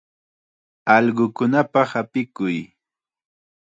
Allqukunapaq 0.95 1.91
apikuy. 2.01 2.57